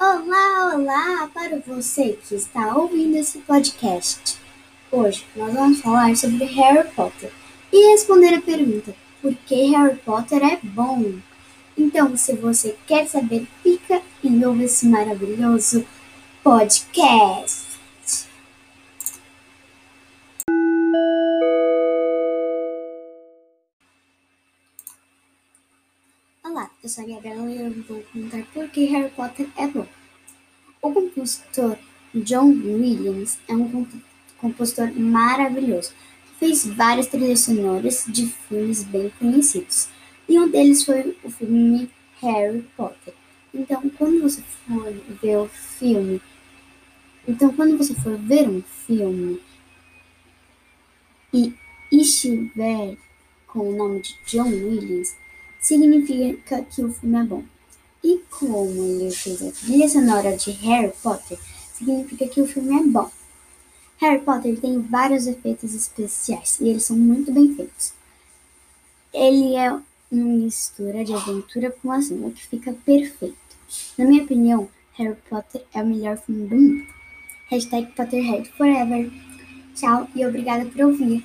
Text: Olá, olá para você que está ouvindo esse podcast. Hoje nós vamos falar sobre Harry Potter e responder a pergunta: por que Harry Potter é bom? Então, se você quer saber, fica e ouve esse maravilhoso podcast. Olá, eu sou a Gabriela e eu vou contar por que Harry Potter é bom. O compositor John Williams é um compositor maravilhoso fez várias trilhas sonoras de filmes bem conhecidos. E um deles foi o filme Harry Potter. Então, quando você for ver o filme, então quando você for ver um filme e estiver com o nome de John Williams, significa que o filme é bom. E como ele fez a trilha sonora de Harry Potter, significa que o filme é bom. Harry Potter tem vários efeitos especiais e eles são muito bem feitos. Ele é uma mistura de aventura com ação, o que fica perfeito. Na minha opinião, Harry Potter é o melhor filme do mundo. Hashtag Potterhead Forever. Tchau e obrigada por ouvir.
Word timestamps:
Olá, 0.00 0.76
olá 0.76 1.28
para 1.34 1.58
você 1.58 2.16
que 2.22 2.36
está 2.36 2.72
ouvindo 2.76 3.16
esse 3.16 3.38
podcast. 3.40 4.38
Hoje 4.92 5.26
nós 5.34 5.52
vamos 5.52 5.80
falar 5.80 6.16
sobre 6.16 6.44
Harry 6.44 6.88
Potter 6.90 7.32
e 7.72 7.90
responder 7.90 8.34
a 8.34 8.40
pergunta: 8.40 8.94
por 9.20 9.34
que 9.34 9.72
Harry 9.72 9.96
Potter 9.96 10.40
é 10.44 10.60
bom? 10.62 11.14
Então, 11.76 12.16
se 12.16 12.32
você 12.36 12.76
quer 12.86 13.08
saber, 13.08 13.48
fica 13.64 14.00
e 14.22 14.44
ouve 14.44 14.66
esse 14.66 14.86
maravilhoso 14.86 15.84
podcast. 16.44 17.67
Olá, 26.58 26.70
eu 26.82 26.88
sou 26.88 27.04
a 27.04 27.06
Gabriela 27.06 27.48
e 27.48 27.56
eu 27.56 27.82
vou 27.84 28.02
contar 28.12 28.44
por 28.52 28.68
que 28.70 28.84
Harry 28.86 29.12
Potter 29.12 29.48
é 29.56 29.68
bom. 29.68 29.86
O 30.82 30.92
compositor 30.92 31.78
John 32.12 32.48
Williams 32.48 33.38
é 33.46 33.54
um 33.54 33.86
compositor 34.38 34.92
maravilhoso 34.98 35.92
fez 36.40 36.66
várias 36.66 37.06
trilhas 37.06 37.42
sonoras 37.42 38.06
de 38.08 38.26
filmes 38.26 38.82
bem 38.82 39.08
conhecidos. 39.20 39.88
E 40.28 40.36
um 40.36 40.50
deles 40.50 40.84
foi 40.84 41.16
o 41.22 41.30
filme 41.30 41.88
Harry 42.20 42.68
Potter. 42.76 43.14
Então, 43.54 43.88
quando 43.90 44.20
você 44.22 44.42
for 44.66 44.92
ver 45.22 45.36
o 45.36 45.46
filme, 45.46 46.20
então 47.28 47.54
quando 47.54 47.78
você 47.78 47.94
for 47.94 48.18
ver 48.18 48.48
um 48.48 48.62
filme 48.62 49.40
e 51.32 51.54
estiver 51.92 52.96
com 53.46 53.60
o 53.60 53.76
nome 53.76 54.02
de 54.02 54.18
John 54.26 54.48
Williams, 54.48 55.14
significa 55.60 56.62
que 56.62 56.82
o 56.82 56.92
filme 56.92 57.18
é 57.18 57.24
bom. 57.24 57.44
E 58.02 58.20
como 58.30 58.84
ele 58.84 59.10
fez 59.10 59.42
a 59.42 59.50
trilha 59.50 59.88
sonora 59.88 60.36
de 60.36 60.50
Harry 60.52 60.92
Potter, 61.02 61.38
significa 61.74 62.28
que 62.28 62.40
o 62.40 62.46
filme 62.46 62.78
é 62.78 62.82
bom. 62.84 63.10
Harry 63.98 64.20
Potter 64.20 64.60
tem 64.60 64.80
vários 64.80 65.26
efeitos 65.26 65.74
especiais 65.74 66.58
e 66.60 66.68
eles 66.68 66.84
são 66.84 66.96
muito 66.96 67.32
bem 67.32 67.54
feitos. 67.54 67.92
Ele 69.12 69.56
é 69.56 69.72
uma 69.72 69.82
mistura 70.10 71.04
de 71.04 71.12
aventura 71.12 71.70
com 71.70 71.90
ação, 71.90 72.24
o 72.24 72.30
que 72.30 72.46
fica 72.46 72.72
perfeito. 72.72 73.36
Na 73.96 74.04
minha 74.04 74.22
opinião, 74.22 74.68
Harry 74.92 75.16
Potter 75.28 75.64
é 75.74 75.82
o 75.82 75.86
melhor 75.86 76.16
filme 76.18 76.46
do 76.46 76.56
mundo. 76.56 76.86
Hashtag 77.50 77.92
Potterhead 77.94 78.48
Forever. 78.56 79.10
Tchau 79.74 80.08
e 80.14 80.24
obrigada 80.24 80.64
por 80.66 80.80
ouvir. 80.82 81.24